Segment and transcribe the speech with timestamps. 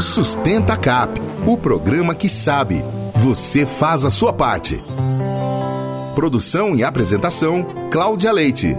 [0.00, 2.82] Sustenta Cap, o programa que sabe.
[3.16, 4.76] Você faz a sua parte.
[6.14, 8.76] Produção e apresentação: Cláudia Leite.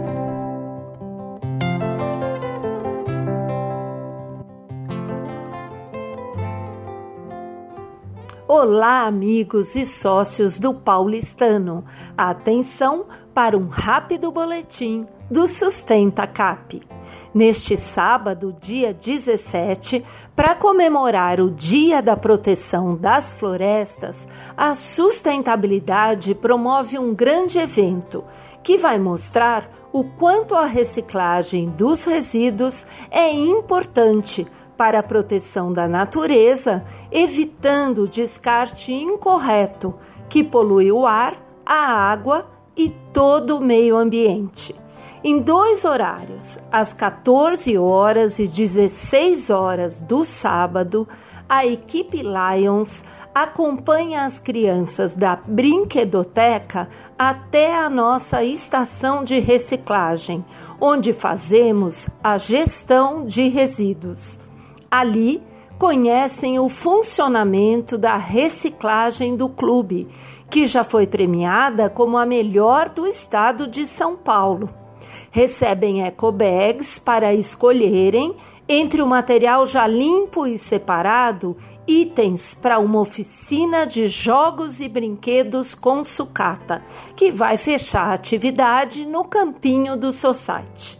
[8.48, 11.86] Olá, amigos e sócios do Paulistano.
[12.18, 13.06] Atenção
[13.40, 16.82] para um rápido boletim do Sustenta Cap.
[17.34, 20.04] Neste sábado, dia 17,
[20.36, 28.26] para comemorar o Dia da Proteção das Florestas, a sustentabilidade promove um grande evento
[28.62, 35.88] que vai mostrar o quanto a reciclagem dos resíduos é importante para a proteção da
[35.88, 39.96] natureza, evitando o descarte incorreto
[40.28, 44.74] que polui o ar, a água e todo o meio ambiente.
[45.22, 51.06] Em dois horários, às 14 horas e 16 horas do sábado,
[51.50, 53.04] a equipe Lions
[53.36, 60.46] acompanha as crianças da brinquedoteca até a nossa estação de reciclagem,
[60.80, 64.40] onde fazemos a gestão de resíduos.
[64.90, 65.44] Ali,
[65.80, 70.10] conhecem o funcionamento da reciclagem do clube,
[70.52, 74.70] que já foi premiada como a melhor do estado de São Paulo.
[75.32, 78.36] Recebem ecobags para escolherem,
[78.68, 81.56] entre o material já limpo e separado,
[81.88, 86.84] itens para uma oficina de jogos e brinquedos com sucata,
[87.16, 91.00] que vai fechar a atividade no campinho do Society.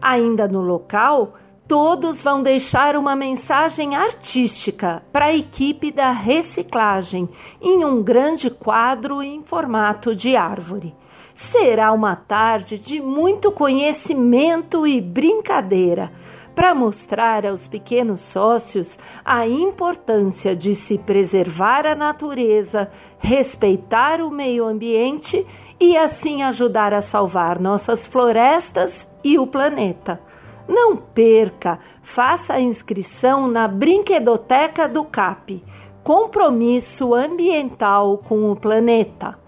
[0.00, 1.34] Ainda no local,
[1.66, 7.28] todos vão deixar uma mensagem artística para a equipe da reciclagem
[7.60, 10.94] em um grande quadro em formato de árvore.
[11.34, 16.12] Será uma tarde de muito conhecimento e brincadeira
[16.54, 22.88] para mostrar aos pequenos sócios a importância de se preservar a natureza,
[23.18, 25.44] respeitar o meio ambiente
[25.80, 30.20] e assim ajudar a salvar nossas florestas e o planeta.
[30.68, 35.62] Não perca, faça a inscrição na Brinquedoteca do CAP.
[36.02, 39.38] Compromisso ambiental com o planeta.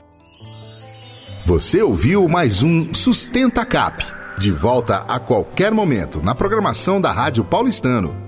[1.46, 4.04] Você ouviu mais um Sustenta Cap.
[4.38, 8.25] De volta a qualquer momento na programação da Rádio Paulistano.